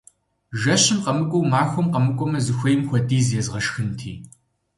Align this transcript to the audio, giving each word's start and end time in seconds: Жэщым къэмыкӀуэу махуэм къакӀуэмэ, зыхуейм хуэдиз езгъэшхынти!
Жэщым 0.61 0.99
къэмыкӀуэу 1.03 1.49
махуэм 1.51 1.87
къакӀуэмэ, 1.93 2.39
зыхуейм 2.45 2.81
хуэдиз 2.87 3.27
езгъэшхынти! 3.39 4.13